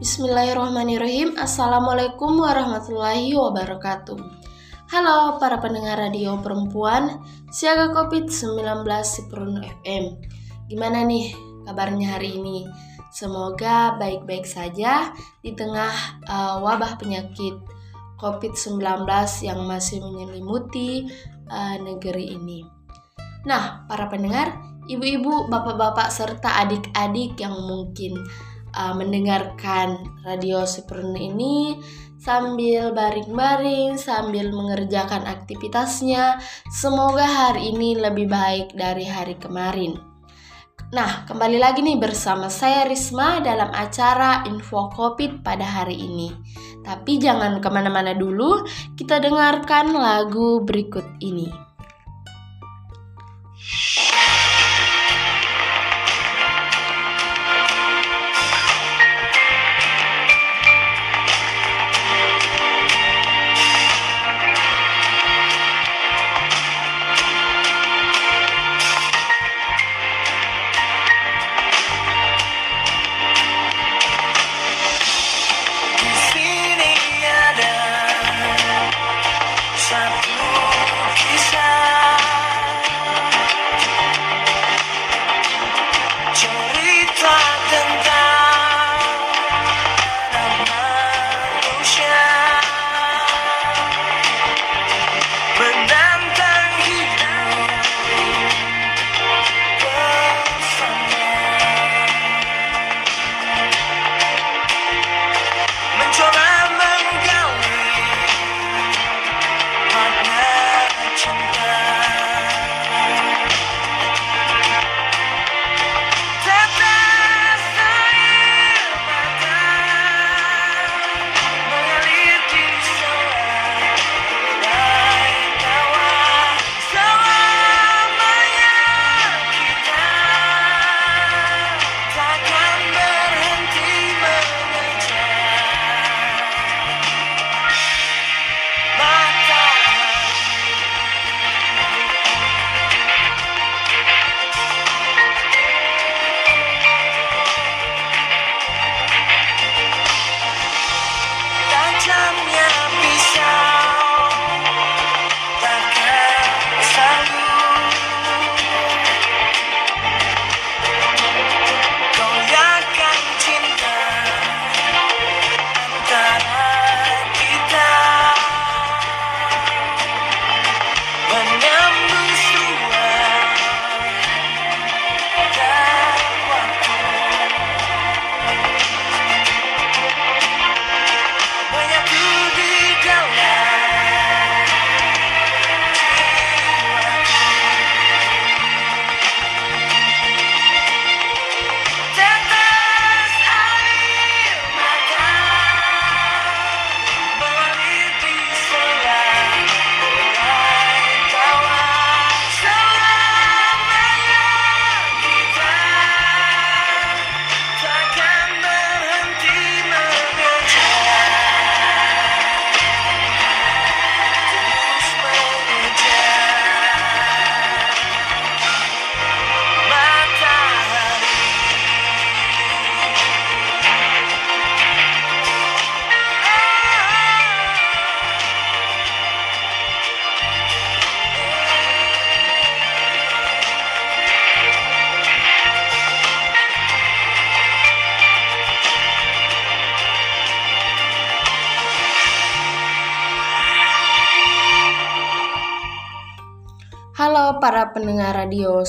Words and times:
Bismillahirrahmanirrahim. 0.00 1.36
Assalamualaikum 1.36 2.40
warahmatullahi 2.40 3.36
wabarakatuh. 3.36 4.16
Halo 4.88 5.36
para 5.36 5.60
pendengar 5.60 6.00
radio 6.00 6.40
perempuan 6.40 7.20
Siaga 7.52 7.92
COVID-19 7.92 8.80
Sipurno 9.04 9.60
FM 9.60 10.24
Gimana 10.72 11.04
nih 11.04 11.36
kabarnya 11.68 12.16
hari 12.16 12.40
ini? 12.40 12.64
Semoga 13.12 14.00
baik-baik 14.00 14.48
saja 14.48 15.12
di 15.44 15.52
tengah 15.52 15.92
uh, 16.24 16.64
wabah 16.64 16.96
penyakit 16.96 17.60
COVID-19 18.16 19.04
yang 19.44 19.68
masih 19.68 20.00
menyelimuti 20.00 21.12
uh, 21.52 21.76
negeri 21.76 22.40
ini. 22.40 22.64
Nah, 23.44 23.84
para 23.84 24.08
pendengar, 24.08 24.56
ibu-ibu, 24.88 25.52
bapak-bapak, 25.52 26.08
serta 26.08 26.64
adik-adik 26.64 27.36
yang 27.36 27.52
mungkin 27.52 28.16
uh, 28.74 28.94
mendengarkan 28.94 30.02
radio 30.22 30.62
Superno 30.66 31.16
ini 31.16 31.78
sambil 32.20 32.92
baring-baring, 32.92 33.96
sambil 33.96 34.52
mengerjakan 34.52 35.24
aktivitasnya. 35.24 36.36
Semoga 36.68 37.24
hari 37.24 37.72
ini 37.72 37.96
lebih 37.96 38.28
baik 38.28 38.76
dari 38.76 39.08
hari 39.08 39.40
kemarin. 39.40 39.96
Nah, 40.90 41.22
kembali 41.22 41.62
lagi 41.62 41.86
nih 41.86 42.02
bersama 42.02 42.50
saya 42.50 42.82
Risma 42.82 43.38
dalam 43.38 43.70
acara 43.70 44.42
Info 44.50 44.90
Covid 44.90 45.46
pada 45.46 45.62
hari 45.62 45.94
ini. 45.94 46.34
Tapi 46.82 47.14
jangan 47.22 47.62
ke 47.62 47.68
mana-mana 47.70 48.10
dulu, 48.10 48.66
kita 48.98 49.22
dengarkan 49.22 49.94
lagu 49.94 50.66
berikut 50.66 51.06
ini. 51.22 51.46
Halo 53.60 54.09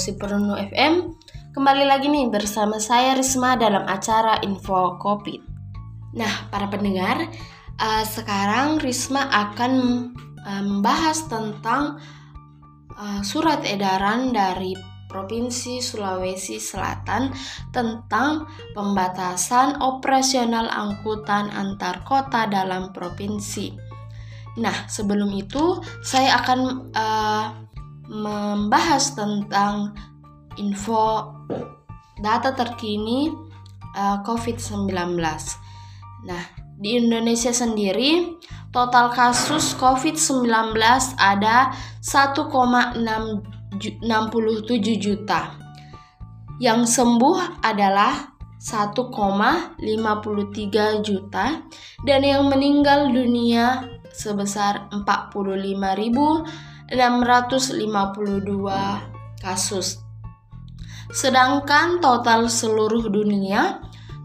radio 0.01 0.17
Siperunu 0.17 0.57
FM 0.57 0.93
Kembali 1.53 1.85
lagi 1.85 2.09
nih 2.09 2.25
bersama 2.33 2.81
saya 2.81 3.13
Risma 3.13 3.53
dalam 3.53 3.85
acara 3.85 4.41
Info 4.41 4.97
Covid 4.97 5.45
Nah 6.17 6.49
para 6.49 6.65
pendengar 6.73 7.29
uh, 7.77 8.01
Sekarang 8.09 8.81
Risma 8.81 9.29
akan 9.29 9.73
uh, 10.41 10.63
membahas 10.65 11.29
tentang 11.29 12.01
uh, 12.97 13.21
surat 13.21 13.61
edaran 13.61 14.33
dari 14.33 14.73
Provinsi 15.05 15.77
Sulawesi 15.77 16.57
Selatan 16.57 17.29
tentang 17.69 18.49
pembatasan 18.73 19.85
operasional 19.85 20.65
angkutan 20.71 21.51
antar 21.51 21.99
kota 22.07 22.47
dalam 22.47 22.95
provinsi. 22.95 23.75
Nah, 24.55 24.87
sebelum 24.87 25.35
itu 25.35 25.83
saya 25.99 26.39
akan 26.39 26.59
uh, 26.95 27.70
membahas 28.11 29.15
tentang 29.15 29.95
info 30.59 31.31
data 32.19 32.51
terkini 32.51 33.31
uh, 33.95 34.19
eh, 34.19 34.27
COVID-19. 34.27 34.91
Nah, 36.27 36.43
di 36.75 36.99
Indonesia 36.99 37.55
sendiri 37.55 38.35
total 38.75 39.15
kasus 39.15 39.71
COVID-19 39.79 40.75
ada 41.15 41.71
1,67 42.03 42.99
juta. 44.99 45.41
Yang 46.61 46.81
sembuh 46.93 47.63
adalah 47.65 48.31
1,53 48.61 49.81
juta 51.01 51.65
dan 52.05 52.21
yang 52.21 52.45
meninggal 52.45 53.09
dunia 53.09 53.89
sebesar 54.13 54.85
45.652 56.91 59.39
kasus. 59.39 60.03
Sedangkan 61.11 61.99
total 62.03 62.51
seluruh 62.51 63.07
dunia 63.07 63.79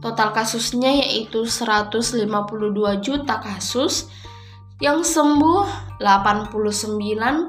total 0.07 0.31
kasusnya 0.31 1.03
yaitu 1.03 1.43
152 1.49 2.29
juta 3.01 3.41
kasus 3.41 4.13
yang 4.77 5.01
sembuh 5.01 5.97
89,9 5.99 7.41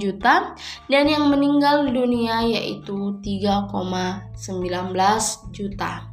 juta 0.00 0.56
dan 0.88 1.04
yang 1.04 1.28
meninggal 1.28 1.92
dunia 1.92 2.40
yaitu 2.48 3.20
3,19 3.20 4.32
juta. 5.52 6.08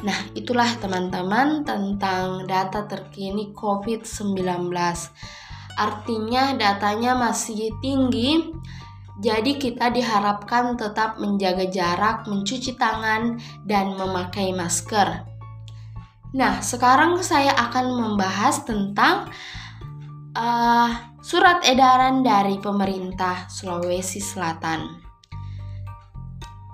Nah, 0.00 0.16
itulah 0.32 0.80
teman-teman 0.80 1.60
tentang 1.66 2.46
data 2.46 2.86
terkini 2.88 3.52
COVID-19. 3.52 4.70
Artinya 5.80 6.52
datanya 6.60 7.16
masih 7.16 7.72
tinggi, 7.80 8.52
jadi 9.16 9.56
kita 9.56 9.88
diharapkan 9.88 10.76
tetap 10.76 11.16
menjaga 11.16 11.64
jarak, 11.72 12.28
mencuci 12.28 12.76
tangan, 12.76 13.40
dan 13.64 13.96
memakai 13.96 14.52
masker. 14.52 15.24
Nah, 16.36 16.60
sekarang 16.60 17.16
saya 17.24 17.56
akan 17.56 17.96
membahas 17.96 18.60
tentang 18.68 19.32
uh, 20.36 20.90
surat 21.24 21.64
edaran 21.64 22.20
dari 22.20 22.60
pemerintah 22.60 23.48
Sulawesi 23.48 24.20
Selatan. 24.20 25.00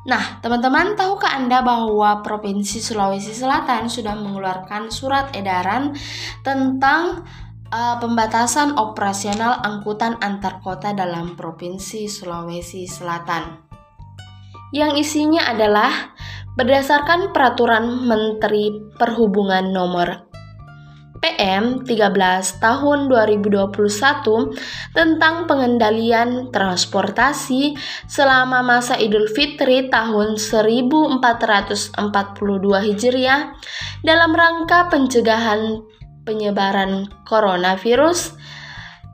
Nah, 0.07 0.39
teman-teman, 0.39 0.95
tahukah 0.95 1.35
Anda 1.35 1.67
bahwa 1.67 2.23
Provinsi 2.23 2.79
Sulawesi 2.79 3.35
Selatan 3.35 3.91
sudah 3.91 4.15
mengeluarkan 4.15 4.87
surat 4.87 5.35
edaran 5.35 5.99
tentang 6.47 7.27
uh, 7.71 7.97
pembatasan 7.99 8.77
operasional 8.79 9.63
angkutan 9.63 10.19
antar 10.23 10.61
kota 10.63 10.93
dalam 10.93 11.35
Provinsi 11.35 12.07
Sulawesi 12.07 12.87
Selatan? 12.87 13.67
Yang 14.75 15.07
isinya 15.07 15.47
adalah 15.47 16.15
Berdasarkan 16.57 17.37
Peraturan 17.37 18.09
Menteri 18.09 18.73
Perhubungan 18.97 19.77
Nomor 19.77 20.27
PM 21.27 21.83
13 21.83 22.63
Tahun 22.63 22.99
2021 23.11 23.75
tentang 24.95 25.35
pengendalian 25.51 26.55
transportasi 26.55 27.75
selama 28.07 28.63
masa 28.63 28.95
Idul 29.01 29.27
Fitri 29.27 29.91
tahun 29.91 30.39
1442 30.39 31.99
Hijriah 32.87 33.41
dalam 34.07 34.31
rangka 34.33 34.87
pencegahan 34.93 35.83
penyebaran 36.27 37.07
coronavirus 37.23 38.35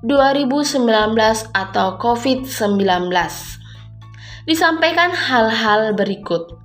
2019 0.03 0.82
atau 1.55 2.00
COVID-19. 2.00 2.81
Disampaikan 4.49 5.14
hal-hal 5.14 5.94
berikut. 5.94 6.59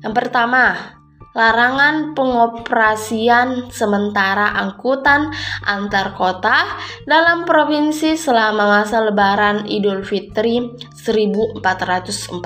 Yang 0.00 0.14
pertama, 0.16 0.96
larangan 1.36 2.16
pengoperasian 2.16 3.68
sementara 3.68 4.56
angkutan 4.56 5.28
antar 5.68 6.16
kota 6.16 6.80
dalam 7.04 7.44
provinsi 7.44 8.16
selama 8.16 8.80
masa 8.80 9.04
lebaran 9.04 9.68
Idul 9.68 10.00
Fitri 10.02 10.72
1442 10.96 12.40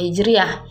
Hijriah 0.00 0.64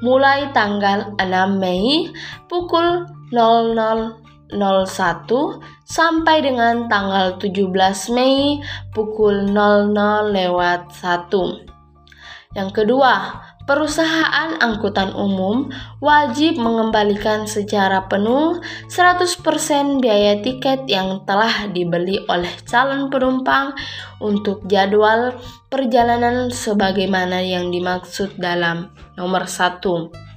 mulai 0.00 0.48
tanggal 0.52 1.16
6 1.20 1.60
Mei 1.60 2.08
pukul 2.48 3.06
0001 3.32 4.19
sampai 5.86 6.42
dengan 6.42 6.90
tanggal 6.90 7.38
17 7.38 7.70
Mei 8.14 8.58
pukul 8.94 9.50
00 9.50 10.30
lewat 10.34 10.90
1. 10.98 11.70
Yang 12.58 12.70
kedua, 12.82 13.38
perusahaan 13.70 14.58
angkutan 14.58 15.14
umum 15.14 15.70
wajib 16.02 16.58
mengembalikan 16.58 17.46
secara 17.46 18.10
penuh 18.10 18.58
100% 18.90 20.02
biaya 20.02 20.42
tiket 20.42 20.90
yang 20.90 21.22
telah 21.22 21.70
dibeli 21.70 22.18
oleh 22.26 22.50
calon 22.66 23.06
penumpang 23.06 23.70
untuk 24.18 24.66
jadwal 24.66 25.38
perjalanan 25.70 26.50
sebagaimana 26.50 27.38
yang 27.46 27.70
dimaksud 27.70 28.34
dalam 28.42 28.90
nomor 29.14 29.46
1. 29.46 30.29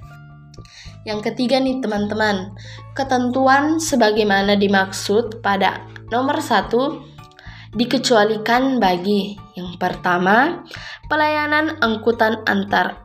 Yang 1.03 1.31
ketiga 1.31 1.59
nih 1.59 1.83
teman-teman, 1.83 2.55
ketentuan 2.95 3.79
sebagaimana 3.79 4.55
dimaksud 4.55 5.43
pada 5.43 5.83
nomor 6.07 6.39
1 6.39 7.75
dikecualikan 7.75 8.79
bagi 8.79 9.35
yang 9.59 9.75
pertama, 9.75 10.63
pelayanan 11.11 11.75
angkutan 11.83 12.39
antar 12.47 13.03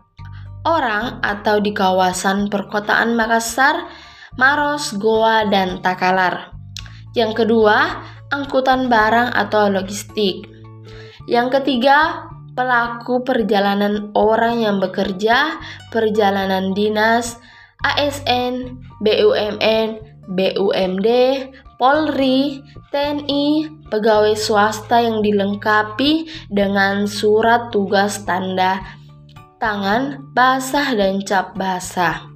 orang 0.62 1.18
atau 1.24 1.58
di 1.58 1.74
kawasan 1.74 2.46
perkotaan 2.46 3.16
Makassar, 3.16 3.88
Maros, 4.38 4.94
Goa, 4.94 5.48
dan 5.50 5.80
Takalar. 5.82 6.54
Yang 7.16 7.44
kedua, 7.44 8.04
angkutan 8.30 8.86
barang 8.86 9.34
atau 9.34 9.72
logistik. 9.72 10.46
Yang 11.26 11.60
ketiga, 11.60 12.28
pelaku 12.54 13.26
perjalanan 13.26 14.12
orang 14.14 14.62
yang 14.62 14.76
bekerja, 14.78 15.58
perjalanan 15.90 16.76
dinas, 16.76 17.40
ASN, 17.84 18.82
BUMN, 19.02 19.88
BUMD, 20.28 21.08
Polri, 21.78 22.58
TNI, 22.90 23.70
pegawai 23.86 24.34
swasta 24.34 24.98
yang 24.98 25.22
dilengkapi 25.22 26.26
dengan 26.50 27.06
surat 27.06 27.70
tugas 27.70 28.26
tanda 28.26 28.82
tangan 29.62 30.22
basah 30.34 30.94
dan 30.98 31.22
cap 31.22 31.54
basah. 31.54 32.26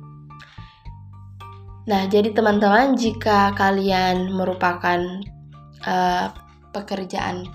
Nah, 1.83 2.07
jadi 2.07 2.31
teman-teman, 2.31 2.95
jika 2.95 3.51
kalian 3.59 4.31
merupakan 4.31 5.03
uh, 5.83 6.31
pekerjaan 6.71 7.51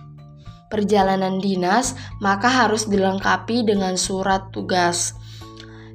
perjalanan 0.67 1.39
dinas, 1.39 1.95
maka 2.19 2.51
harus 2.51 2.91
dilengkapi 2.91 3.63
dengan 3.63 3.95
surat 3.95 4.51
tugas. 4.51 5.15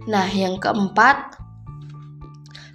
Nah, 0.09 0.25
yang 0.33 0.57
keempat, 0.57 1.42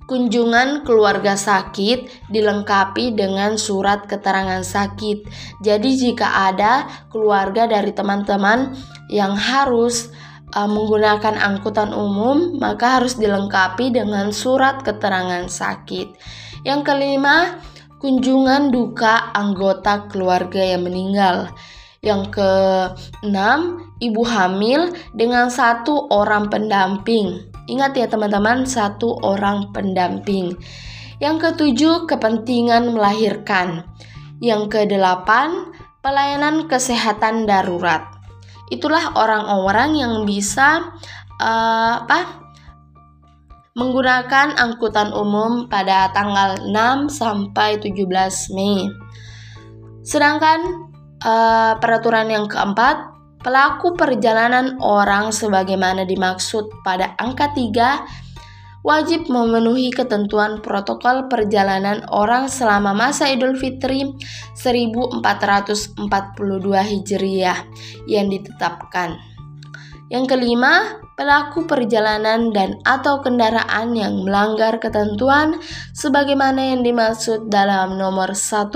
kunjungan 0.07 0.87
keluarga 0.87 1.35
sakit 1.35 2.31
dilengkapi 2.31 3.13
dengan 3.13 3.59
surat 3.59 4.07
keterangan 4.07 4.63
sakit. 4.63 5.27
Jadi, 5.59 5.89
jika 5.99 6.47
ada 6.49 6.87
keluarga 7.11 7.67
dari 7.67 7.91
teman-teman 7.91 8.73
yang 9.11 9.35
harus 9.35 10.09
uh, 10.55 10.65
menggunakan 10.65 11.35
angkutan 11.35 11.91
umum, 11.91 12.55
maka 12.55 13.03
harus 13.03 13.19
dilengkapi 13.19 13.91
dengan 13.91 14.31
surat 14.31 14.79
keterangan 14.81 15.51
sakit. 15.51 16.07
Yang 16.63 16.81
kelima, 16.87 17.59
kunjungan 17.99 18.71
duka 18.71 19.35
anggota 19.35 20.07
keluarga 20.07 20.63
yang 20.63 20.87
meninggal. 20.87 21.51
Yang 21.99 22.39
keenam, 22.39 23.91
ibu 23.99 24.23
hamil 24.23 24.95
dengan 25.11 25.51
satu 25.51 26.07
orang 26.13 26.47
pendamping. 26.47 27.56
Ingat 27.67 27.99
ya 27.99 28.07
teman-teman, 28.07 28.63
satu 28.63 29.19
orang 29.21 29.75
pendamping. 29.75 30.55
Yang 31.19 31.51
ketujuh, 31.51 32.07
kepentingan 32.07 32.95
melahirkan. 32.95 33.83
Yang 34.39 34.71
kedelapan, 34.71 35.75
pelayanan 35.99 36.71
kesehatan 36.71 37.43
darurat 37.43 38.17
itulah 38.67 39.15
orang-orang 39.15 39.95
yang 39.95 40.13
bisa 40.27 40.91
uh, 41.39 42.03
apa 42.03 42.43
menggunakan 43.77 44.57
angkutan 44.57 45.13
umum 45.13 45.69
pada 45.69 46.09
tanggal 46.09 46.57
6 46.65 47.13
sampai 47.13 47.77
17 47.77 48.09
Mei. 48.57 48.89
Sedangkan 50.01 50.89
uh, 51.21 51.77
peraturan 51.77 52.25
yang 52.33 52.49
keempat, 52.49 53.16
pelaku 53.47 53.95
perjalanan 53.95 54.75
orang 54.83 55.31
sebagaimana 55.31 56.03
dimaksud 56.03 56.83
pada 56.83 57.15
angka 57.15 57.55
3 57.55 58.83
wajib 58.83 59.31
memenuhi 59.31 59.87
ketentuan 59.95 60.59
protokol 60.59 61.31
perjalanan 61.31 62.03
orang 62.11 62.51
selama 62.51 62.91
masa 62.91 63.31
Idul 63.31 63.55
Fitri 63.55 64.03
1442 64.51 65.95
Hijriah 66.91 67.63
yang 68.11 68.27
ditetapkan. 68.27 69.15
Yang 70.11 70.35
kelima, 70.35 70.99
pelaku 71.17 71.65
perjalanan 71.65 72.53
dan 72.53 72.77
atau 72.85 73.25
kendaraan 73.25 73.97
yang 73.97 74.21
melanggar 74.21 74.77
ketentuan 74.77 75.57
sebagaimana 75.97 76.77
yang 76.77 76.85
dimaksud 76.85 77.49
dalam 77.49 77.97
nomor 77.97 78.37
1 78.37 78.69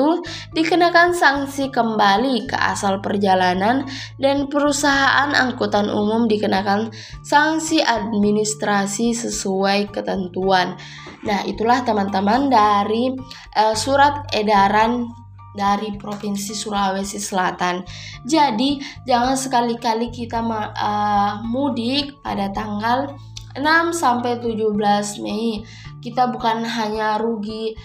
dikenakan 0.58 1.14
sanksi 1.14 1.70
kembali 1.70 2.50
ke 2.50 2.58
asal 2.58 2.98
perjalanan 2.98 3.86
dan 4.18 4.50
perusahaan 4.50 5.30
angkutan 5.38 5.86
umum 5.94 6.26
dikenakan 6.26 6.90
sanksi 7.22 7.86
administrasi 7.86 9.14
sesuai 9.14 9.94
ketentuan. 9.94 10.82
Nah, 11.22 11.46
itulah 11.46 11.86
teman-teman 11.86 12.50
dari 12.50 13.14
uh, 13.54 13.78
surat 13.78 14.26
edaran 14.34 15.21
dari 15.56 15.96
Provinsi 16.00 16.56
Sulawesi 16.56 17.20
Selatan. 17.20 17.84
Jadi, 18.24 18.80
jangan 19.04 19.36
sekali-kali 19.36 20.12
kita 20.12 20.40
uh, 20.44 21.44
mudik 21.44 22.20
pada 22.24 22.52
tanggal 22.52 23.16
6 23.56 23.64
sampai 23.92 24.40
17 24.40 25.24
Mei. 25.24 25.64
Kita 26.00 26.32
bukan 26.32 26.64
hanya 26.64 27.20
rugi 27.20 27.76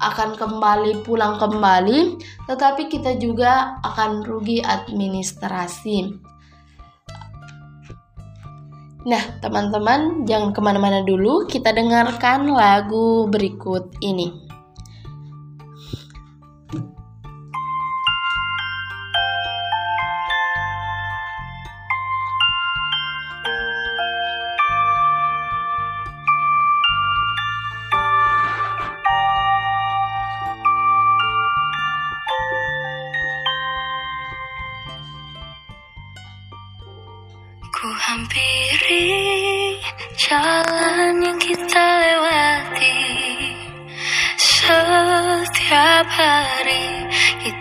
akan 0.00 0.32
kembali 0.32 1.04
pulang 1.04 1.36
kembali, 1.36 2.16
tetapi 2.48 2.88
kita 2.88 3.20
juga 3.20 3.76
akan 3.84 4.24
rugi 4.24 4.64
administrasi. 4.64 6.30
Nah, 9.00 9.22
teman-teman, 9.40 10.28
jangan 10.28 10.52
ke 10.52 10.60
mana-mana 10.60 11.00
dulu. 11.00 11.48
Kita 11.48 11.72
dengarkan 11.72 12.52
lagu 12.52 13.24
berikut 13.32 13.96
ini. 14.04 14.49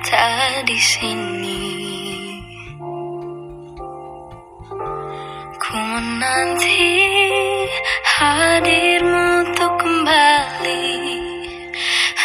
Kita 0.09 0.65
di 0.65 0.79
sini. 0.81 1.61
Ku 5.61 5.77
menanti 5.77 6.81
hadirmu 8.17 9.45
untuk 9.45 9.69
kembali. 9.77 10.97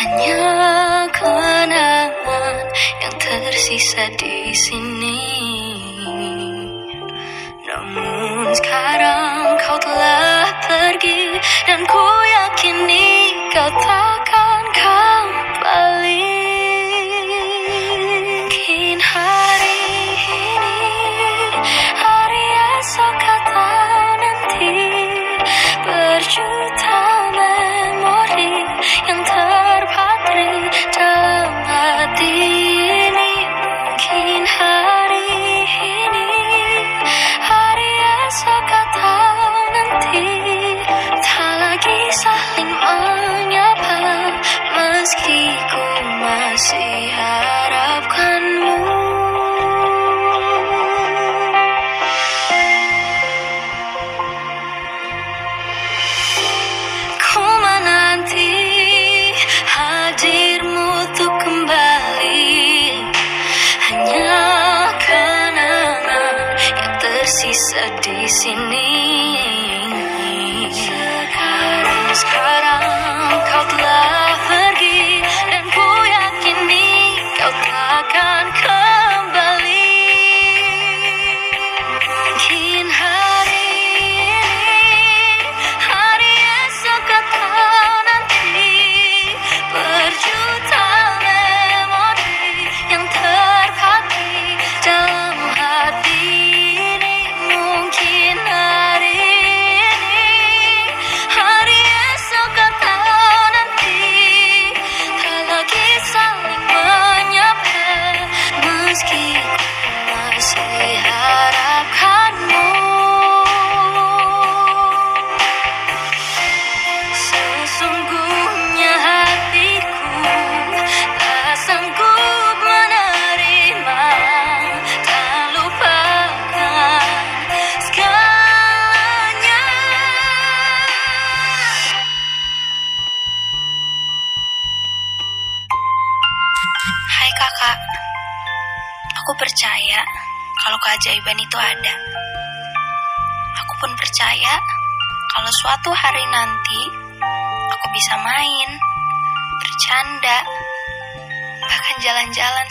Hanya 0.00 0.40
kenangan 1.12 2.56
yang 3.04 3.16
tersisa 3.20 4.08
di 4.16 4.56
sini. 4.56 5.20
Sekarang 8.54 9.60
kau 9.60 9.76
telah 9.76 10.46
pergi 10.64 11.36
dan 11.68 11.84
ku 11.84 12.04
yakini 12.32 13.28
kau 13.52 13.68
takkan 13.82 14.03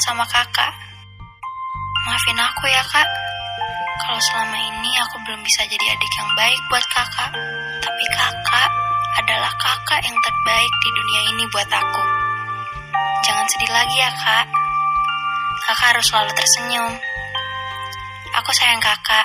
sama 0.03 0.27
kakak. 0.27 0.73
Maafin 2.03 2.35
aku 2.35 2.67
ya 2.67 2.83
kak, 2.91 3.07
kalau 4.03 4.19
selama 4.19 4.57
ini 4.59 4.91
aku 4.99 5.15
belum 5.23 5.39
bisa 5.47 5.63
jadi 5.63 5.85
adik 5.95 6.11
yang 6.19 6.29
baik 6.35 6.59
buat 6.67 6.85
kakak. 6.91 7.31
Tapi 7.79 8.03
kakak 8.11 8.69
adalah 9.23 9.51
kakak 9.55 10.03
yang 10.03 10.17
terbaik 10.19 10.73
di 10.83 10.89
dunia 10.91 11.21
ini 11.31 11.43
buat 11.55 11.69
aku. 11.71 12.03
Jangan 13.23 13.47
sedih 13.47 13.71
lagi 13.71 13.95
ya 13.95 14.11
kak. 14.11 14.45
Kakak 15.63 15.95
harus 15.95 16.05
selalu 16.11 16.31
tersenyum. 16.35 16.93
Aku 18.43 18.51
sayang 18.51 18.83
kakak. 18.83 19.22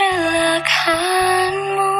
merelakanmu 0.00 1.92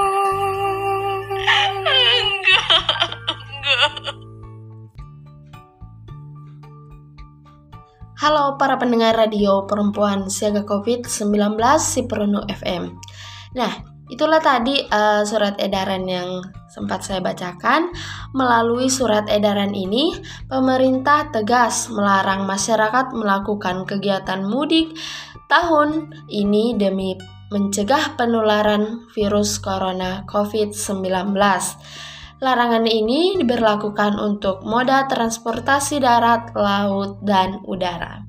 Halo 8.21 8.61
para 8.61 8.77
pendengar 8.77 9.17
radio 9.17 9.65
perempuan 9.65 10.29
siaga 10.29 10.65
COVID-19 10.65 11.57
si 11.81 12.05
Siprono 12.05 12.45
FM 12.49 12.97
Nah, 13.57 13.73
itulah 14.13 14.41
tadi 14.41 14.81
uh, 14.89 15.25
surat 15.25 15.57
edaran 15.61 16.07
yang 16.07 16.39
sempat 16.71 17.03
saya 17.03 17.19
bacakan. 17.19 17.91
Melalui 18.31 18.87
surat 18.87 19.27
edaran 19.27 19.75
ini, 19.75 20.15
pemerintah 20.47 21.35
tegas 21.35 21.91
melarang 21.91 22.47
masyarakat 22.47 23.11
melakukan 23.11 23.83
kegiatan 23.91 24.47
mudik 24.47 24.95
tahun 25.51 26.15
ini 26.31 26.79
demi 26.79 27.19
mencegah 27.51 28.15
penularan 28.15 29.11
virus 29.11 29.59
corona 29.59 30.23
COVID-19. 30.31 31.35
Larangan 32.41 32.89
ini 32.89 33.37
diberlakukan 33.37 34.17
untuk 34.17 34.65
moda 34.65 35.05
transportasi 35.11 36.01
darat, 36.01 36.57
laut, 36.57 37.21
dan 37.21 37.61
udara. 37.69 38.25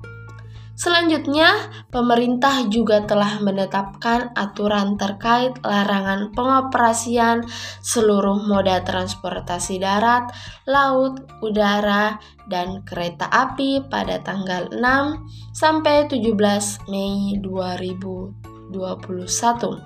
Selanjutnya, 0.82 1.70
pemerintah 1.94 2.66
juga 2.66 3.06
telah 3.06 3.38
menetapkan 3.38 4.34
aturan 4.34 4.98
terkait 4.98 5.54
larangan 5.62 6.34
pengoperasian 6.34 7.46
seluruh 7.78 8.42
moda 8.50 8.82
transportasi 8.82 9.78
darat, 9.78 10.34
laut, 10.66 11.22
udara, 11.38 12.18
dan 12.50 12.82
kereta 12.82 13.30
api 13.30 13.86
pada 13.86 14.18
tanggal 14.26 14.74
6 14.74 15.54
sampai 15.54 16.10
17 16.10 16.90
Mei 16.90 17.38
2021. 18.72 19.78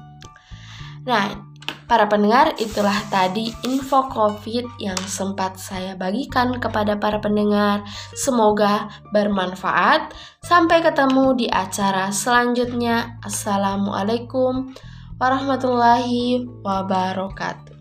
Nah, 1.06 1.46
Para 1.86 2.10
pendengar, 2.10 2.58
itulah 2.58 2.98
tadi 3.14 3.54
info 3.62 4.10
COVID 4.10 4.82
yang 4.82 4.98
sempat 5.06 5.54
saya 5.54 5.94
bagikan 5.94 6.58
kepada 6.58 6.98
para 6.98 7.22
pendengar. 7.22 7.86
Semoga 8.10 8.90
bermanfaat. 9.14 10.10
Sampai 10.42 10.82
ketemu 10.82 11.38
di 11.38 11.46
acara 11.46 12.10
selanjutnya. 12.10 13.22
Assalamualaikum 13.22 14.74
warahmatullahi 15.22 16.42
wabarakatuh. 16.66 17.75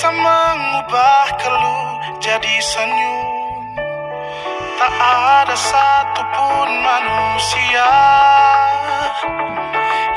Bisa 0.00 0.16
mengubah 0.16 1.28
keluh 1.36 1.92
jadi 2.24 2.56
senyum. 2.64 3.76
Tak 4.80 4.96
ada 4.96 5.52
satupun 5.52 6.68
manusia 6.80 7.92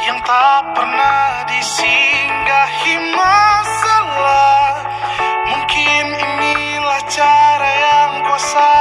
Yang 0.07 0.19
tak 0.23 0.63
pernah 0.71 1.43
disinggahi 1.51 2.95
Mungkin 5.51 6.05
inilah 6.15 7.03
cara 7.11 7.71
yang 7.83 8.13
kuasa 8.23 8.71